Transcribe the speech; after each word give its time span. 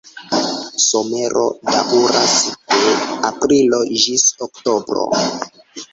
Somero 0.85 1.43
daŭras 1.75 2.33
de 2.79 2.97
aprilo 3.31 3.83
ĝis 4.07 4.25
oktobro. 4.47 5.05